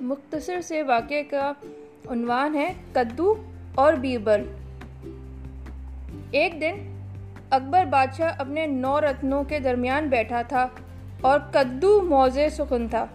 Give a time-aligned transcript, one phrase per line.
[0.00, 1.52] مختصر سے واقعے کا
[2.10, 3.34] عنوان ہے کدو
[3.74, 4.42] اور بیربل
[6.30, 7.02] ایک دن
[7.50, 10.68] اکبر بادشاہ اپنے نو رتنوں کے درمیان بیٹھا تھا
[11.20, 13.06] اور کدو موزے سخن تھا۔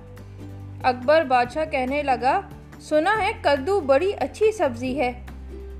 [0.83, 2.41] اکبر بادشاہ کہنے لگا،
[2.81, 5.11] سنا ہے کدو بڑی اچھی سبزی ہے۔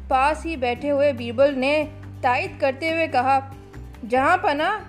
[0.08, 1.86] پاس ہی بیٹھے ہوئے بیربل نے
[2.22, 3.40] تائید کرتے ہوئے کہا،
[4.10, 4.80] جہاں پنا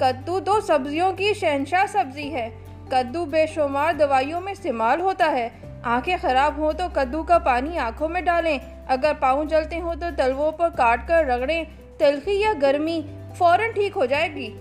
[0.00, 2.48] کدو دو سبزیوں کی شہنشاہ سبزی ہے۔
[2.90, 5.48] کدو بے شمار دوائیوں میں استعمال ہوتا ہے۔
[5.82, 10.06] آنکھیں خراب ہوں تو کدو کا پانی آنکھوں میں ڈالیں۔ اگر پاؤں جلتے ہوں تو
[10.16, 11.64] تلووں پر کاٹ کر رگڑیں۔
[11.98, 13.00] تلخی یا گرمی
[13.36, 14.56] فوراً ٹھیک ہو جائے گی۔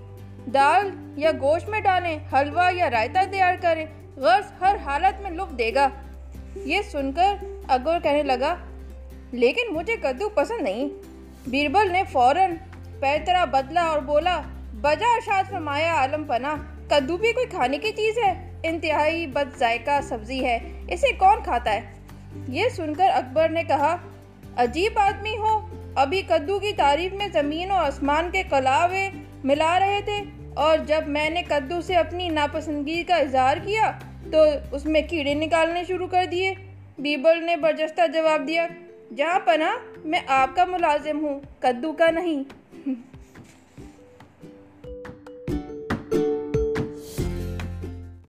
[0.54, 5.58] دال یا گوشت میں ڈالیں، حلوہ یا رائتہ تیار کریں۔ غرض ہر حالت میں لطف
[5.58, 5.90] دے گا۔
[6.55, 7.36] یہ سن کر
[7.68, 8.55] اکبر کہنے لگا،
[9.32, 10.90] لیکن مجھے کدو پسند نہیں۔
[11.48, 12.54] بیربل نے فوراً
[13.00, 14.41] پیترا بدلا اور بولا،
[14.82, 16.55] بجا ارشاد فرمایا، عالم پنا
[16.89, 21.73] کدو بھی کوئی کھانے کی چیز ہے؟ انتہائی بد ذائقہ سبزی ہے۔ اسے کون کھاتا
[21.73, 21.81] ہے؟
[22.48, 23.98] یہ سن کر اکبر نے کہا،
[24.55, 29.09] عجیب آدمی ہو۔ ابھی کدو کی تعریف میں زمین و آسمان کے کلاوے
[29.43, 30.21] ملا رہے تھے
[30.54, 33.91] اور جب میں نے کدو سے اپنی ناپسندگی کا اظہار کیا
[34.31, 36.53] تو اس میں کیڑے نکالنے شروع کر دیے۔
[36.99, 38.68] بیبل نے برجستہ جواب دیا،
[39.15, 42.43] جہاں پناہ، میں آپ کا ملازم ہوں، کدو کا نہیں۔